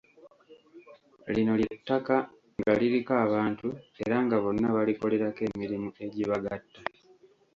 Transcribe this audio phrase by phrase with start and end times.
[1.31, 2.15] Llino lye ttaka
[2.59, 3.67] nga liriko abantu
[4.03, 6.79] era nga bonna balikolerako emirimu egibagatta.